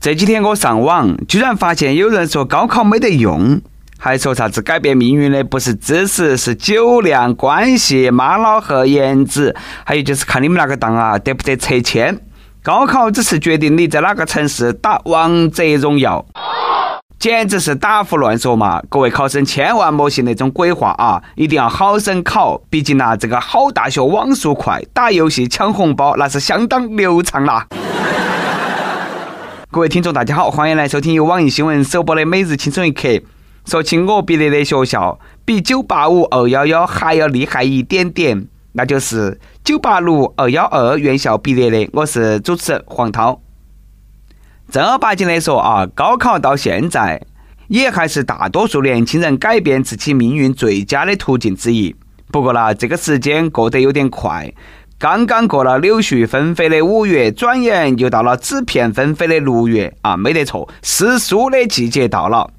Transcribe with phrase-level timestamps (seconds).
[0.00, 3.60] 这几天我上网，居然发现有人说高考没得用，
[3.98, 12.18] 还说啥子改变命运的不是知识，是酒量、关系、妈老汉、颜值，还有就是看你们那个档啊得不得拆迁。
[12.62, 16.24] 高考只是决定你在哪个城市打王者荣耀，
[17.18, 18.82] 简直是打胡乱说嘛！
[18.88, 27.66] 各位考生千万莫信那种鬼话啊，一定要好生考，毕竟呐，这个好大学网速快，打游戏抢红包那是相当流畅啦。
[29.72, 33.06] 各位听众，大家好，欢迎来收听由网易新闻首播的《每日轻松一刻》。
[33.64, 41.88] 说起我毕业的学校，比九八五、二幺幺还要厉害一点点，那就是九八六、二幺二院校毕业的。
[41.92, 43.40] 我是主持人黄涛。
[44.68, 47.22] 正儿八经的说啊，高考到现在
[47.68, 51.94] 也还是大多数年轻人改变自己命运最佳的途径之一。
[52.32, 54.52] 不过呢，这个时间过得有点快。
[55.00, 62.50] 刚刚过了柳絮纷飞的五月，转眼又到了纸片纷飞的六月啊，没得错，诗书的季节到了。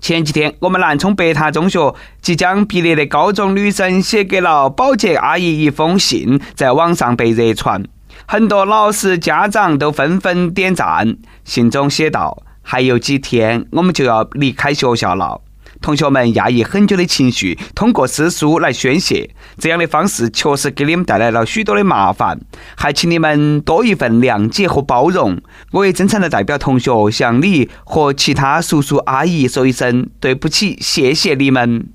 [0.00, 7.84] 前几天，我们南充北塔中学即将毕业的高中女生写给了保洁阿姨一封信，在网上被热传，
[8.24, 11.18] 很多老师家长都纷纷点赞。
[11.44, 15.42] 信中写道：“还有几天，我们就要离开学校了。”
[15.82, 19.28] 同学们压抑很久的情绪，通过诗书来宣泄。
[19.58, 22.40] 这样的方式确实给你们带来了许多的麻烦，
[22.76, 25.38] 还请你们多一份谅解和包容。
[25.72, 31.88] 我也真诚的代表同学向你和其他叔叔阿姨说一声对不起，谢谢你们。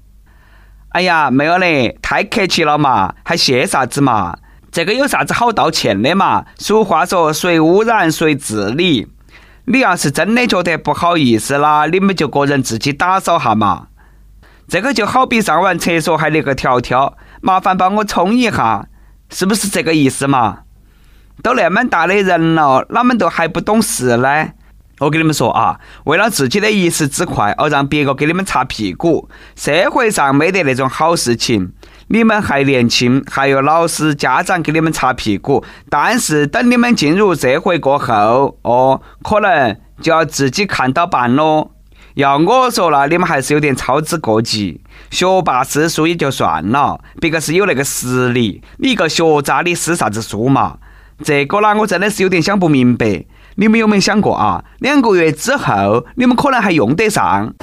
[0.90, 4.38] 哎呀，没有嘞，太客气了嘛，还谢啥子嘛？
[4.72, 6.46] 这个有啥子好道歉的嘛？
[6.58, 9.08] 俗话说，谁污染谁治理。
[9.70, 13.88] 你要是真的觉得不好意思啦，你们就个人自己打扫哈嘛。
[14.66, 18.88] 这个就好比上完厕所还那个条条，麻烦帮我冲一下，
[19.30, 20.60] 是不是这个意思嘛？
[21.44, 24.52] 都那么大的人了，哪们都还不懂事呢？
[25.00, 31.74] 我跟你们说啊，为了自己的一时之快而让别个给你们擦屁股，社会上没得那种好事情。
[32.10, 41.72] 你们还年轻，还有老师、家长给你们擦屁股，但是等你们进入社会过后，哦，可能就要自己看到办喽。
[42.16, 44.82] 要我说了，你们还是有点操之过急。
[45.12, 50.78] 学霸诗书也就算了，别个是有那个实力，你一个学渣，你诗啥子书嘛？
[51.24, 53.26] 这个呢，我真的是有点想不明白。
[53.56, 54.64] 你们有没有想过啊？
[54.80, 57.54] 两个月之后，你们可能还用得上。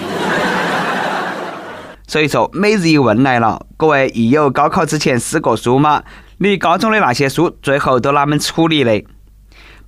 [2.15, 6.01] 所以说，每日一问来了，各位亦有高考之前撕过书吗？
[6.39, 9.05] 你高中的那些书最后都哪们处理的？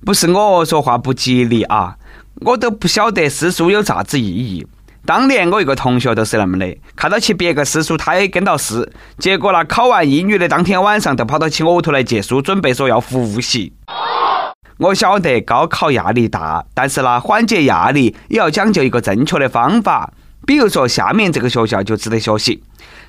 [0.05, 1.95] 不是我说话不吉利啊，
[2.41, 4.67] 我都不晓得撕书有啥子意义。
[5.05, 13.71] 当年我一个同学都是那么的，看到起别个撕书，他也跟到撕，结果呢，考完英语的当天晚上，都跑到起我屋头来借书，准备说要复习。
[14.79, 20.11] 我晓得高考压力大，但是呢，缓解压力也要讲究一个正确的方法。
[20.45, 22.63] 比如说，下面这个学校就值得学习。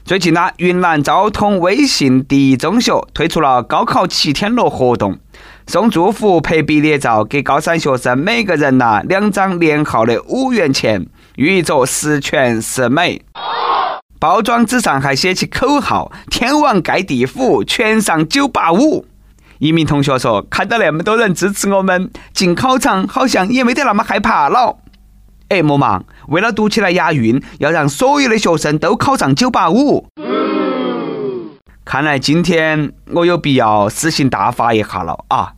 [0.05, 5.19] 最近呢，云南昭通威信第一中学推出了高考七天乐活动，
[5.67, 11.07] 送祝福、拍毕业照，给高三学生每个人拿两张连号的五元钱，
[11.37, 13.23] 寓意着十全十美。
[14.19, 19.07] 包装纸上还写起口号：“天王盖地虎，全上九八五。”
[19.61, 24.79] 一名同学说：“看到那么多人支持我们，进考场好像也没得那么害怕了。”
[25.49, 30.07] 哎，莫忙，为了读起来押韵，要让所有的学生都考上九八五。
[31.87, 35.53] 看来今天我有必要死刑大发一下了啊！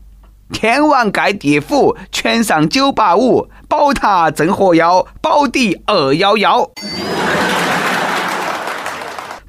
[0.53, 6.71] 天王盖地虎，全上九八五，宝塔镇河妖，宝底二幺幺。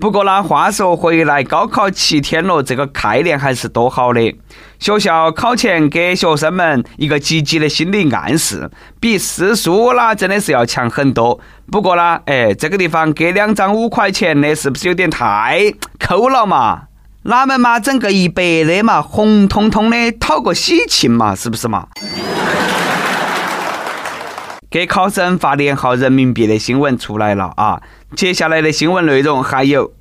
[0.02, 4.36] 不过呢，话说回来，高考七天了，这个概念还是多好的。
[4.80, 8.68] 学校考前给学生们一个积极的心理暗示，
[9.00, 11.40] 比诗书啦真的是要强很多。
[11.72, 16.86] 不过呢，哎，这个地方给两张五块钱的，是不是有点太抠了嘛？
[17.26, 21.86] 哪们嘛整个一百的嘛，红彤彤的讨个喜庆嘛，是不是嘛？
[24.72, 27.82] 给考生发连号人民币的新闻出来了啊！
[28.16, 29.92] 接下来的新闻内容还有：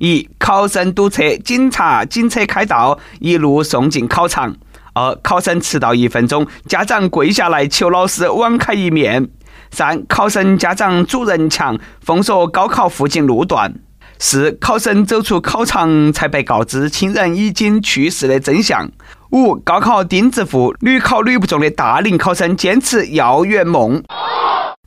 [0.00, 4.52] 一、考生堵车，警察警车开道，一路送进考场；
[4.92, 9.24] 二、考生迟到一分钟，家长跪下来求老师网开一面；
[9.70, 13.70] 三、考生家长主人墙，封锁高考附近路段；
[14.18, 18.90] 四、考生走出考场才被告知亲人已经去世的真相。
[19.30, 24.02] 五、高考钉子户，屡考屡不中的大龄考生坚持要圆梦。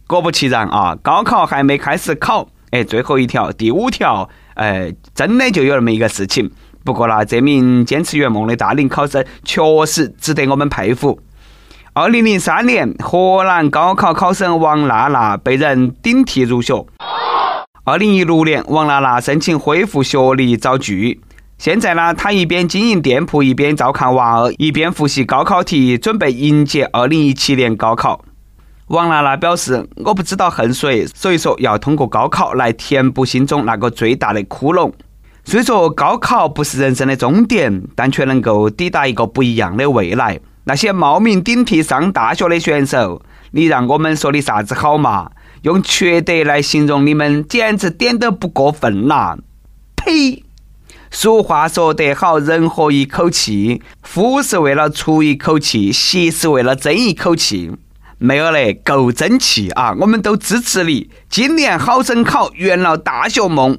[0.08, 6.50] 果不其然啊，高考还没开始考，哎，最后一条，第五条，哎，真的就有那么一个事情。
[6.84, 11.20] 不过呢，这名坚持圆梦的大龄考生确实值得我们佩服。
[11.94, 16.84] 二零零三年，河南高考考生王娜娜被人顶替入学。
[17.84, 21.22] 二零一六年，王娜娜申请恢复学历遭拒。
[21.62, 28.26] 现在呢，他一边经营店铺，一边照看娃儿，一边复习高考题，准备迎接二零一七年高考。
[28.88, 34.92] 王娜娜表示：“我不知道恨谁，所以说要通过高考来填补心中那个最大的窟窿。
[35.44, 43.22] 虽说高考不是人生的终点，但却能够抵达一个不一样的未来。”那些冒名顶替上大学的选手，
[43.52, 45.30] 你让我们说你啥子好嘛？
[45.62, 49.38] 用缺德来形容你们，简直点都不过分啦！
[49.96, 50.44] 呸！
[51.14, 57.70] 俗话说得好，人活一口气，夫是为了出一口气，媳是为了争一口气。
[58.18, 59.94] 没有嘞，够争气啊！
[60.00, 63.78] 我们都支持你，今年好生考，圆了大学梦。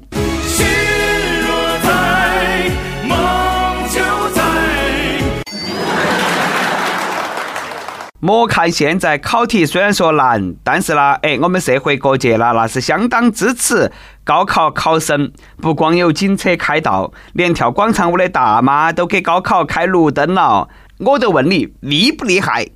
[8.19, 13.91] 莫看现在考题虽然说难，但是呢，哎，我们社会各界呢，那是相当支持
[14.23, 15.31] 高考考生。
[15.61, 20.69] 不光有警车开道，连跳广场舞的大妈都给高考开绿灯了。
[20.99, 22.67] 我就问你，厉不厉害？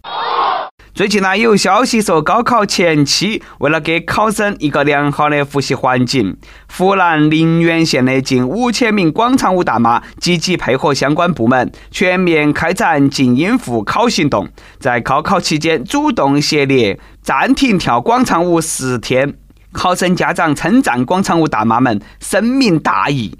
[0.93, 6.35] 最近呢，有消息说，高考前期为了给考生一个良好的复习环境，
[6.75, 14.49] 湖南宁远县的近五千名广场舞大妈积极配合相关部门，全面开展静音复考行动，
[14.79, 19.35] 在高考期间主动协力暂停跳广场舞十天。
[19.71, 23.37] 考生家长称赞广场舞大妈们深明大义。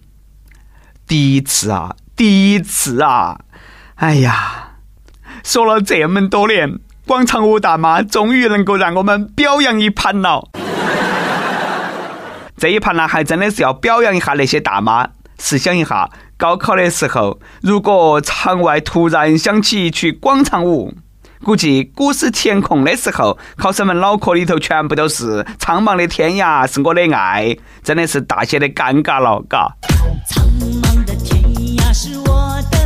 [1.08, 3.40] 第一次啊，第一次啊！
[3.96, 4.74] 哎呀，
[5.44, 6.80] 说了这么多年。
[7.08, 10.50] 广场舞大妈终于能够让我们表扬一盘了。
[12.58, 15.08] 这一盘呢，还真的是要表扬一下那些大妈。
[15.40, 20.94] 试想一下，高考的时候，如果场外突然响起一曲广场舞，
[21.44, 29.72] 估计古诗填空的时候，考生们脑壳里头全部都是“苍茫的天涯是我的爱”，真的是大写的尴尬了，嘎。
[30.28, 30.44] 苍
[30.82, 31.42] 茫的天
[31.78, 32.26] 涯是我
[32.72, 32.78] 的。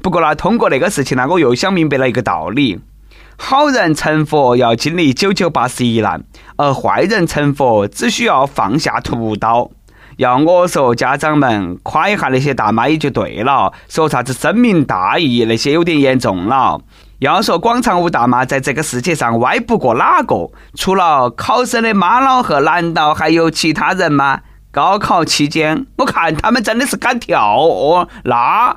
[0.00, 2.80] 不过呢，通过那个事情呢，我又想明白了一个道理：
[3.36, 6.24] 好人成佛要经历九九八十一难，
[6.56, 9.70] 而坏人成佛只需要放下屠刀。
[10.18, 16.80] 要我说，家长们夸一下那些大妈也就对了，说啥子深明大义那些有点严重了。
[17.20, 20.50] 要说广场舞大妈在这个世界上歪不过哪个？
[20.74, 24.40] 除了考生的妈老汉，难道还有其他人吗？
[24.72, 28.76] 高考期间，我看他们真的是敢跳哦，那。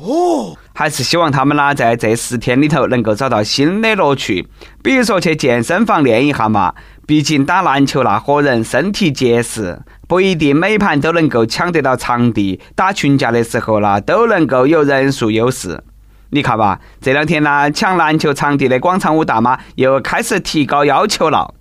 [0.00, 4.46] 哦，还是希望他们呢，在这十天里头能够找到新的乐趣，
[4.80, 6.72] 比如说去健身房练一下嘛。
[7.04, 12.60] 毕竟打篮球那伙人身体结实，不一定每盘都能够抢得到场地。
[12.76, 15.82] 打群架的时候呢，都能够有人数优势。
[16.30, 21.54] 你看吧，这两天呢，抢篮球场地的广场舞大妈又开始提高要求了。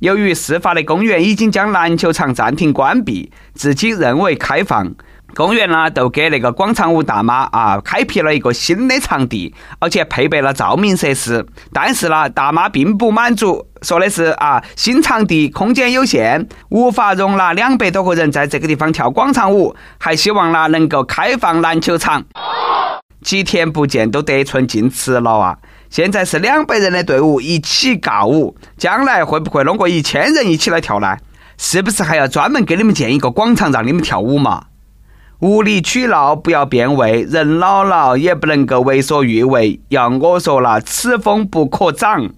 [0.00, 4.92] 由于事发的公园已经将篮球场暂停关闭，自己认为开放。
[5.38, 11.46] 公园呢，都给那个广场舞大妈啊开辟了一个新的场地，而且配备了照明设施。
[11.72, 22.24] 但是呢，大妈并不满足，说的是啊，新场地空间有限，无法容纳两百多个人在这个地方跳广场舞，还希望呢能够开放篮球场。
[23.22, 25.56] 几天不见都得寸进尺了啊！
[25.88, 31.16] 现在是两百人的队伍一起尬舞，将来会不会弄个一千人一起来跳呢？
[31.56, 34.64] 是不是还要专门给你们建一个广场让你们跳舞嘛？
[35.40, 37.22] 无理取闹，不要变味。
[37.22, 39.80] 人老了也不能够为所欲为。
[39.88, 42.30] 要我说了，此风不可长。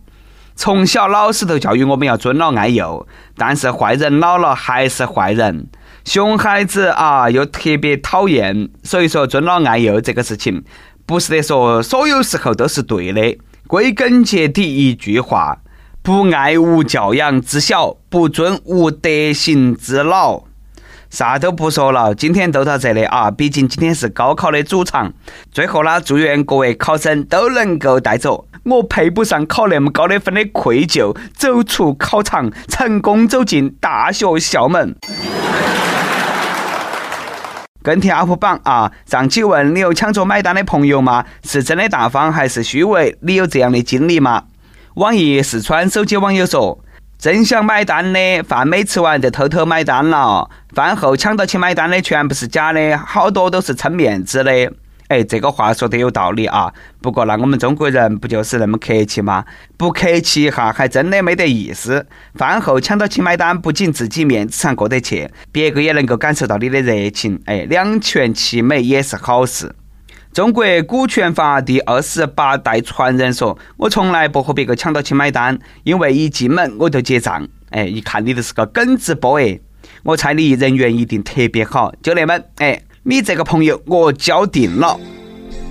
[0.54, 3.06] 从小老师都教育我们要尊老爱幼，
[3.38, 5.66] 但是坏人老了还是坏人，
[6.04, 8.68] 熊孩子啊又特别讨厌。
[8.82, 10.62] 所以说，尊老爱幼这个事情，
[11.06, 13.38] 不是得说所有时候都是对的。
[13.66, 15.56] 归根结底一句话：
[16.02, 20.42] 不爱无教养之小，不尊无德行之老。
[21.10, 23.28] 啥都不说了，今天都到这里啊！
[23.32, 25.12] 毕竟今天是高考的主场。
[25.50, 34.94] 最后呢，祝愿各位考生都能够带走我配不上考那么高的分的愧疚，走出考场，成功走进大学校门。
[37.82, 38.92] 跟帖 UP 榜啊！
[39.04, 41.24] 上期问你有抢着买单的朋友吗？
[41.42, 43.18] 是真的大方还是虚伪？
[43.22, 44.44] 你有这样的经历吗？
[44.94, 46.78] 网易四川手机网友说。
[47.20, 50.48] 真想买单的，饭没吃完就偷偷买单了。
[50.74, 54.50] 饭后抢到去买单的全部是假的，好多都是撑面子的。
[55.08, 56.72] 哎，这个话说得有道理啊。
[57.02, 59.44] 不过那我们中国人不就是那么客气吗？
[59.76, 62.06] 不客气一下还真的没得意思。
[62.36, 67.38] 饭后抢到去买单，不仅自己面子上过得去，别个也能够感受到你的热情。
[67.44, 69.74] 哎，两全其美也是好事。
[70.32, 79.58] 中国股权法第二十八代传人说：“我从来不和别个抢到去买单，因为一进门我就结账。”哎，一看你就是个耿直 boy，
[80.04, 81.92] 我猜你人缘一定特别好。
[82.00, 84.96] 就那么，哎，你这个朋友我交定了。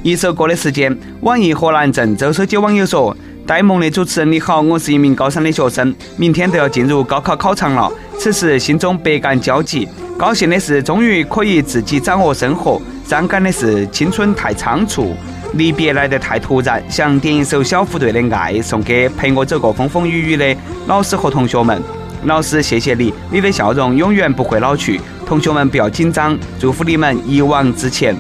[0.04, 3.16] 一首歌的时间，网易河南郑州手机网友说
[3.50, 9.90] ：“呆萌的主持人你好，我是一名高三的学生，明天都要进入高考考场了，此时心中百感交集。
[10.20, 12.80] 高兴的是，终于可以自己掌握生活。”
[13.10, 15.16] 伤感的是青春太仓促，
[15.54, 16.80] 离别来得太突然。
[16.92, 21.82] 想点一首小虎队的《爱》，送给陪我走过风风雨雨的老师和同学们。
[22.26, 25.02] 老师，谢谢你，你的笑容永远不会老去。
[25.26, 28.16] 同学们不要紧张，祝福你们一往直前。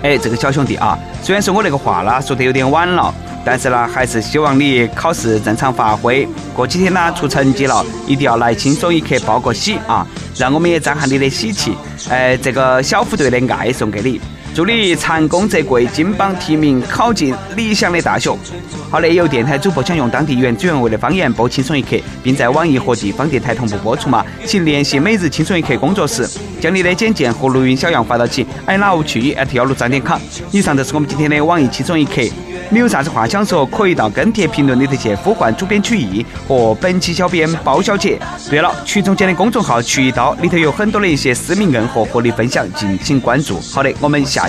[0.00, 3.14] 哎，这个小兄弟啊，虽然说我那个话啦说得有点晚了。
[3.44, 6.28] 但是呢，还是希望你考试正常发挥。
[6.54, 10.06] 过几天呢，出成绩了，一定要来轻松一刻报个喜啊！
[10.36, 11.74] 让我们也沾下你的喜气。
[12.08, 14.20] 哎，这个小虎队的爱送给你。
[14.60, 18.30] 祝你蟾宫则贵，金榜题名，考进理想的大学。
[18.90, 24.22] 好的，有电台主播想用当地原汁原味的方言播《轻松一刻》，并在网易和地方电台同步播出吗？
[24.44, 26.28] 请联系每日轻松一刻工作室，
[26.60, 30.20] 将你的简介和录音小样发到其 i love 去 at 幺六三点 com。
[30.50, 32.20] 以上就是我们今天的网易轻松一刻。
[32.72, 38.16] 你有啥子话想说，可以到跟帖评论里头去呼唤主编曲艺和本期小编包小姐。
[38.48, 43.58] 对了，曲总监的公众号曲一刀里头有很多的一些私密硬货和你分享，敬请关注。
[43.72, 44.48] 好的，我们下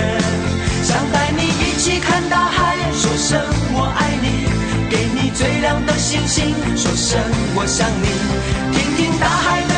[5.41, 7.19] 最亮的星星，说声
[7.55, 8.77] 我想你。
[8.77, 9.70] 听听大海。